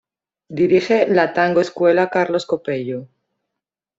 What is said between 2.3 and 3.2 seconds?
Copello.